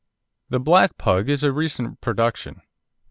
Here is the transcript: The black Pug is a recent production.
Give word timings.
The 0.49 0.59
black 0.59 0.97
Pug 0.97 1.29
is 1.29 1.43
a 1.43 1.51
recent 1.51 2.01
production. 2.01 2.63